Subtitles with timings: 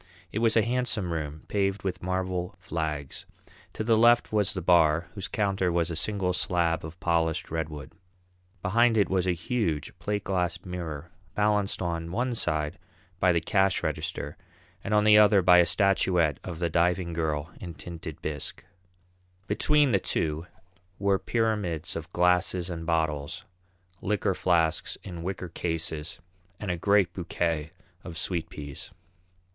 [0.31, 3.27] It was a handsome room, paved with marble flags.
[3.73, 7.91] To the left was the bar, whose counter was a single slab of polished redwood.
[8.63, 12.79] Behind it was a huge, plate glass mirror, balanced on one side
[13.19, 14.37] by the cash register
[14.83, 18.65] and on the other by a statuette of the Diving Girl in tinted bisque.
[19.45, 20.47] Between the two
[20.97, 23.45] were pyramids of glasses and bottles,
[24.01, 26.19] liqueur flasks in wicker cases,
[26.59, 27.69] and a great bouquet
[28.03, 28.89] of sweet peas.